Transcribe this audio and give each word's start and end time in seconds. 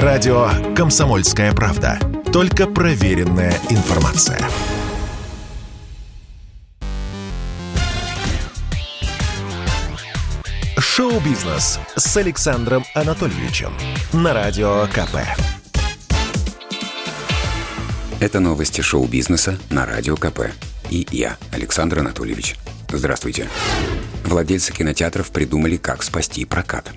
Радио 0.00 0.48
«Комсомольская 0.74 1.52
правда». 1.52 1.98
Только 2.32 2.66
проверенная 2.66 3.52
информация. 3.68 4.40
Шоу-бизнес 10.78 11.78
с 11.94 12.16
Александром 12.16 12.86
Анатольевичем 12.94 13.74
на 14.14 14.32
Радио 14.32 14.86
КП. 14.86 15.16
Это 18.18 18.40
новости 18.40 18.80
шоу-бизнеса 18.80 19.58
на 19.68 19.84
Радио 19.84 20.16
КП. 20.16 20.52
И 20.88 21.06
я, 21.10 21.36
Александр 21.52 21.98
Анатольевич. 21.98 22.56
Здравствуйте. 22.90 23.46
Владельцы 24.24 24.72
кинотеатров 24.72 25.30
придумали, 25.30 25.76
как 25.76 26.02
спасти 26.02 26.46
прокат. 26.46 26.90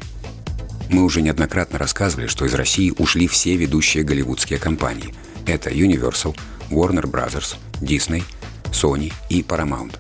Мы 0.90 1.04
уже 1.04 1.22
неоднократно 1.22 1.80
рассказывали, 1.80 2.28
что 2.28 2.46
из 2.46 2.54
России 2.54 2.94
ушли 2.98 3.28
все 3.28 3.56
ведущие 3.56 4.04
голливудские 4.04 4.60
компании. 4.60 5.14
Это 5.46 5.70
Universal, 5.70 6.38
Warner 6.70 7.04
Bros., 7.04 7.56
Disney, 7.82 8.24
Sony 8.66 9.12
и 9.30 9.42
Paramount. 9.42 9.98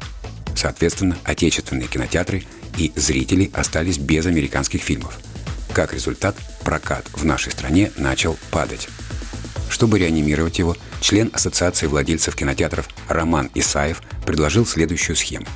Соответственно, 0.56 1.18
отечественные 1.23 1.88
кинотеатры 1.88 2.44
и 2.78 2.92
зрители 2.95 3.50
остались 3.54 3.98
без 3.98 4.26
американских 4.26 4.82
фильмов. 4.82 5.18
Как 5.73 5.94
результат, 5.94 6.36
прокат 6.64 7.06
в 7.14 7.26
нашей 7.26 7.52
стране 7.52 7.92
начал 7.98 8.38
падать. 8.52 8.88
Чтобы 9.70 10.00
реанимировать 10.00 10.59
его, 10.59 10.78
член 11.02 11.30
Ассоциации 11.34 11.88
владельцев 11.88 12.36
кинотеатров 12.36 12.88
Роман 13.09 13.50
Исаев 13.56 14.02
предложил 14.26 14.66
следующую 14.66 15.16
схему. 15.16 15.48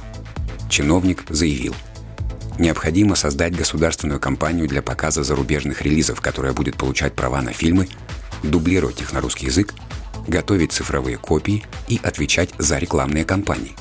Чиновник 0.69 1.23
заявил– 1.29 1.75
Необходимо 2.59 3.15
создать 3.15 3.55
государственную 3.55 4.19
компанию 4.19 4.67
для 4.67 4.81
показа 4.81 5.23
зарубежных 5.23 5.81
релизов, 5.81 6.19
которая 6.19 6.51
будет 6.51 6.75
получать 6.75 7.13
права 7.13 7.41
на 7.41 7.53
фильмы, 7.53 7.87
дублировать 8.43 8.99
их 8.99 9.13
на 9.13 9.21
русский 9.21 9.45
язык, 9.45 9.73
готовить 10.27 10.73
цифровые 10.73 11.15
копии 11.15 11.65
и 11.87 12.01
отвечать 12.03 12.49
за 12.57 12.77
рекламные 12.77 13.23
кампании. 13.23 13.77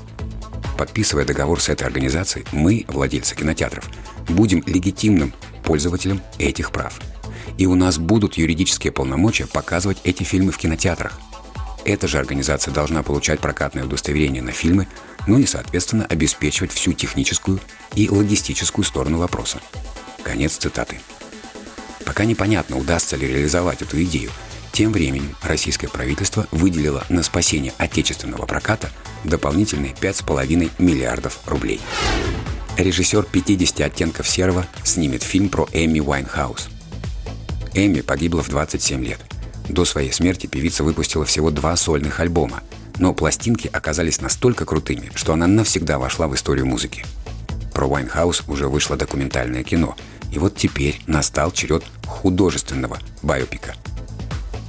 Подписывая 0.79 1.25
договор 1.25 1.61
с 1.61 1.69
этой 1.69 1.89
организацией, 1.89 2.47
мы, 2.53 2.85
владельцы 2.87 3.35
кинотеатров, 3.35 3.85
будем 4.29 4.63
легитимным 4.65 5.33
пользователем 5.65 6.21
этих 6.39 6.71
прав. 6.71 7.01
И 7.59 7.67
у 7.67 7.75
нас 7.75 7.99
будут 7.99 8.35
юридические 8.35 8.93
полномочия 8.93 9.49
показывать 9.49 9.99
эти 10.05 10.23
фильмы 10.23 10.53
в 10.53 10.57
кинотеатрах. 10.57 11.19
Эта 11.89 12.07
же 12.07 12.19
организация 12.19 12.75
должна 12.75 13.03
получать 13.03 13.41
прокатное 13.41 13.85
удостоверение 13.85 14.43
на 14.43 14.53
фильмы, 14.53 14.87
ну 15.27 15.39
и, 15.39 15.47
соответственно, 15.47 16.05
обеспечивать 16.05 16.71
всю 16.71 16.93
техническую 16.93 17.61
и 17.95 18.11
логистическую 18.11 18.85
сторону 18.85 19.17
вопроса. 19.17 19.59
Конец 20.23 20.59
цитаты. 20.59 21.01
Пока 22.05 22.27
непонятно, 22.27 22.77
удастся 22.77 23.17
ли 23.17 23.27
реализовать 23.27 23.81
эту 23.81 24.03
идею. 24.03 24.31
Тем 24.71 24.93
временем 24.93 25.35
российское 25.43 25.89
правительство 25.89 26.47
выделило 26.51 27.07
на 27.09 27.23
спасение 27.23 27.73
отечественного 27.79 28.45
проката 28.45 28.91
дополнительные 29.25 29.95
5,5 29.95 30.71
миллиардов 30.79 31.39
рублей. 31.47 31.81
Режиссер 32.77 33.27
«50 33.33 33.83
оттенков 33.83 34.29
серого» 34.29 34.67
снимет 34.85 35.23
фильм 35.23 35.49
про 35.49 35.67
Эми 35.73 36.01
Уайнхаус. 36.01 36.69
Эми 37.73 38.03
погибла 38.03 38.43
в 38.43 38.51
27 38.51 39.03
лет. 39.07 39.28
До 39.69 39.85
своей 39.85 40.13
смерти 40.13 40.47
певица 40.47 40.83
выпустила 40.83 41.25
всего 41.25 41.51
два 41.51 41.77
сольных 41.77 42.21
альбома, 42.21 42.63
но 42.99 43.13
пластинки 43.13 43.69
оказались 43.73 44.21
настолько 44.21 44.65
крутыми, 44.65 45.11
что 45.15 45.33
она 45.33 45.47
навсегда 45.47 45.99
вошла 45.99 46.27
в 46.27 46.35
историю 46.35 46.67
музыки. 46.67 47.05
Про 47.75 47.87
Уайнхаус 47.87 48.45
уже 48.49 48.69
вышло 48.69 48.97
документальное 48.97 49.63
кино, 49.63 49.97
и 50.33 50.39
вот 50.39 50.57
теперь 50.57 51.01
настал 51.07 51.53
черед 51.53 51.85
художественного 52.07 52.99
байопика. 53.23 53.75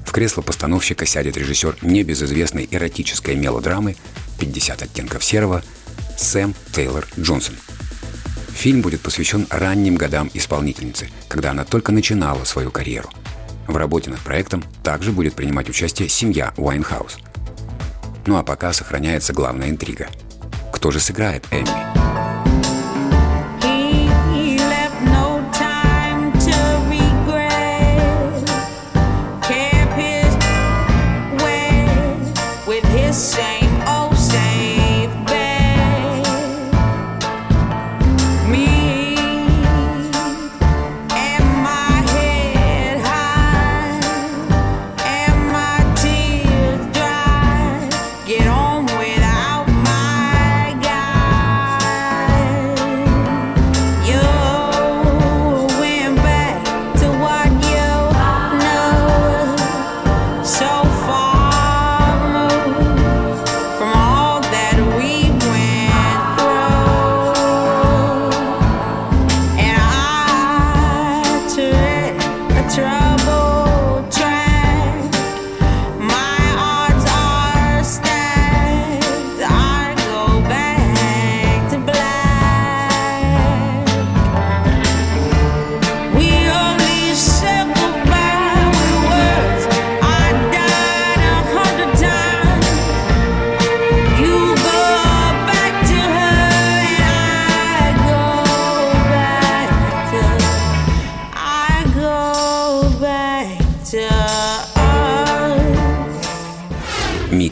В 0.06 0.12
кресло 0.12 0.42
постановщика 0.42 1.06
сядет 1.06 1.38
режиссер 1.38 1.78
небезызвестной 1.82 2.68
эротической 2.70 3.36
мелодрамы 3.36 3.96
«50 4.40 4.84
оттенков 4.84 5.24
серого» 5.24 5.64
Сэм 6.18 6.54
Тейлор 6.74 7.08
Джонсон. 7.18 7.56
Фильм 8.54 8.82
будет 8.82 9.02
посвящен 9.02 9.48
ранним 9.50 9.96
годам 9.96 10.30
исполнительницы, 10.34 11.10
когда 11.30 11.52
она 11.52 11.64
только 11.64 11.92
начинала 11.92 12.44
свою 12.44 12.72
карьеру. 12.72 13.10
В 13.70 13.78
работе 13.78 14.10
над 14.10 14.20
проектом 14.20 14.62
также 14.84 15.14
будет 15.14 15.36
принимать 15.36 15.70
участие 15.70 16.10
семья 16.10 16.54
Уайнхаус– 16.58 17.20
ну 18.30 18.38
а 18.38 18.44
пока 18.44 18.74
сохраняется 18.74 19.34
главная 19.34 19.72
интрига. 19.72 20.08
Кто 20.72 20.92
же 20.92 21.00
сыграет 21.00 21.46
Эмми? 21.52 22.00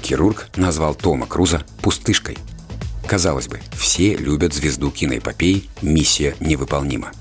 Хирург 0.07 0.47
назвал 0.55 0.95
Тома 0.95 1.27
Круза 1.27 1.63
«пустышкой». 1.81 2.37
Казалось 3.05 3.49
бы, 3.49 3.59
все 3.77 4.15
любят 4.15 4.53
звезду 4.53 4.89
киноэпопеи 4.89 5.65
«Миссия 5.81 6.33
невыполнима». 6.39 7.11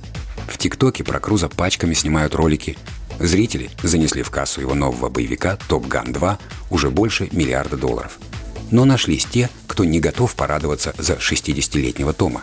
В 0.46 0.56
ТикТоке 0.56 1.02
про 1.02 1.18
Круза 1.18 1.48
пачками 1.48 1.94
снимают 1.94 2.36
ролики. 2.36 2.78
Зрители 3.18 3.70
занесли 3.82 4.22
в 4.22 4.30
кассу 4.30 4.60
его 4.60 4.74
нового 4.74 5.08
боевика 5.08 5.58
«Топ 5.68 5.88
Ган 5.88 6.12
2» 6.12 6.38
уже 6.70 6.90
больше 6.90 7.28
миллиарда 7.32 7.76
долларов. 7.76 8.18
Но 8.70 8.84
нашлись 8.84 9.24
те, 9.24 9.50
кто 9.66 9.84
не 9.84 9.98
готов 9.98 10.36
порадоваться 10.36 10.94
за 10.96 11.14
60-летнего 11.14 12.12
Тома. 12.12 12.42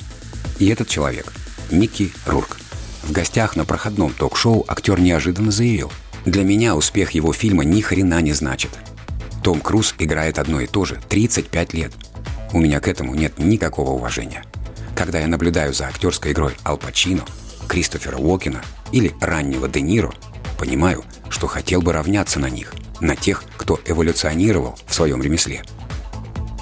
И 0.59 0.67
этот 0.67 0.89
человек– 0.89 1.31
Микки 1.71 2.11
Рурк. 2.25 2.57
В 3.03 3.13
гостях 3.13 3.55
на 3.55 3.63
проходном 3.63 4.11
ток-шоу 4.11 4.65
актер 4.67 4.99
неожиданно 4.99 5.51
заявил– 5.51 5.89
для 6.25 6.43
меня 6.43 6.75
успех 6.75 7.11
его 7.11 7.33
фильма 7.33 7.65
ни 7.65 7.81
хрена 7.81 8.21
не 8.21 8.31
значит. 8.31 8.71
Том 9.43 9.59
Круз 9.59 9.93
играет 9.99 10.39
одно 10.39 10.61
и 10.61 10.67
то 10.67 10.85
же 10.85 10.99
35 11.09 11.73
лет. 11.73 11.91
У 12.53 12.59
меня 12.59 12.79
к 12.79 12.87
этому 12.87 13.13
нет 13.13 13.37
никакого 13.39 13.91
уважения. 13.91 14.43
Когда 14.95 15.19
я 15.19 15.27
наблюдаю 15.27 15.73
за 15.73 15.87
актерской 15.87 16.31
игрой 16.31 16.53
Ал 16.63 16.77
Пачино, 16.77 17.25
Кристофера 17.67 18.17
Уокена 18.17 18.61
или 18.93 19.13
раннего 19.19 19.67
Де 19.67 19.81
Ниро, 19.81 20.13
понимаю, 20.57 21.03
что 21.29 21.47
хотел 21.47 21.81
бы 21.81 21.91
равняться 21.91 22.39
на 22.39 22.49
них, 22.49 22.73
на 23.01 23.17
тех, 23.17 23.43
кто 23.57 23.79
эволюционировал 23.85 24.77
в 24.87 24.93
своем 24.93 25.21
ремесле. 25.21 25.63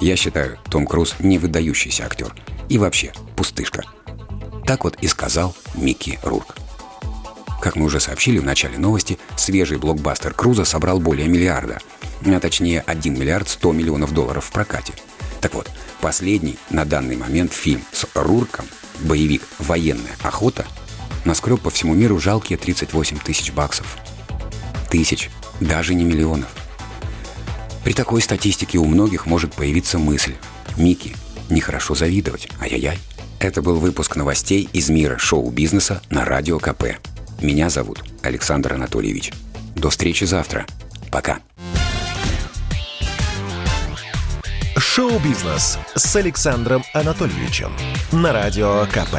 Я 0.00 0.16
считаю, 0.16 0.58
Том 0.70 0.86
Круз 0.86 1.14
не 1.20 1.38
выдающийся 1.38 2.04
актер 2.04 2.34
и 2.68 2.78
вообще 2.78 3.12
пустышка. 3.36 3.84
Так 4.66 4.82
вот 4.82 4.96
и 5.00 5.06
сказал 5.06 5.54
Микки 5.74 6.18
Рурк. 6.24 6.56
Как 7.62 7.76
мы 7.76 7.86
уже 7.86 8.00
сообщили 8.00 8.38
в 8.38 8.44
начале 8.44 8.76
новости, 8.76 9.18
свежий 9.36 9.78
блокбастер 9.78 10.34
Круза 10.34 10.66
собрал 10.66 11.00
более 11.00 11.28
миллиарда– 11.28 11.78
а 12.26 12.40
точнее 12.40 12.80
1 12.80 13.18
миллиард 13.18 13.48
100 13.48 13.72
миллионов 13.72 14.12
долларов 14.12 14.44
в 14.44 14.52
прокате. 14.52 14.92
Так 15.40 15.54
вот, 15.54 15.68
последний 16.00 16.56
на 16.70 16.84
данный 16.84 17.16
момент 17.16 17.52
фильм 17.52 17.82
с 17.92 18.06
Рурком, 18.14 18.66
боевик 19.00 19.42
«Военная 19.58 20.16
охота», 20.22 20.64
наскреб 21.24 21.60
по 21.60 21.70
всему 21.70 21.94
миру 21.94 22.18
жалкие 22.20 22.58
38 22.58 23.18
тысяч 23.18 23.52
баксов. 23.52 23.98
тысяч, 24.90 25.30
даже 25.58 25.94
не 25.94 26.04
миллионов. 26.04 26.48
При 27.82 27.94
такой 27.94 28.20
статистике 28.20 28.78
у 28.78 28.84
многих 28.84 29.26
может 29.26 29.54
появиться 29.54 29.98
мысль 29.98 30.34
«Мики, 30.76 31.16
нехорошо 31.48 31.94
завидовать, 31.94 32.48
ай-яй-яй». 32.60 32.98
Это 33.40 33.62
был 33.62 33.76
выпуск 33.76 34.14
новостей 34.14 34.68
из 34.72 34.88
мира 34.88 35.18
шоу-бизнеса 35.18 36.02
на 36.10 36.24
Радио 36.24 36.58
КП. 36.60 36.98
Меня 37.42 37.70
зовут 37.70 38.04
Александр 38.22 38.74
Анатольевич. 38.74 39.32
До 39.74 39.90
встречи 39.90 40.22
завтра. 40.22 40.64
Пока. 41.10 41.40
Шоу-бизнес 44.76 45.78
с 45.96 46.16
Александром 46.16 46.84
Анатольевичем 46.94 47.72
на 48.12 48.32
Радио 48.32 48.86
КП. 48.92 49.16